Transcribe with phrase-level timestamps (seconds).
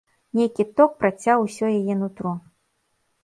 [0.37, 2.31] Нейкі ток працяў усё яе нутро.